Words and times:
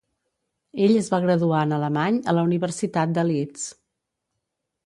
Ell 0.85 0.93
es 1.01 1.09
va 1.15 1.19
graduar 1.25 1.59
en 1.67 1.75
alemany 1.77 2.19
a 2.33 2.37
la 2.39 2.47
Universitat 2.49 3.15
de 3.19 3.27
Leeds. 3.29 3.71